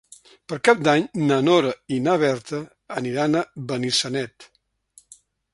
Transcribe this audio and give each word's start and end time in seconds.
Per 0.51 0.57
Cap 0.67 0.79
d'Any 0.87 1.03
na 1.31 1.37
Nora 1.49 1.75
i 1.97 2.01
na 2.07 2.17
Berta 2.25 2.63
aniran 3.03 3.41
a 3.43 3.47
Benissanet. 3.73 4.49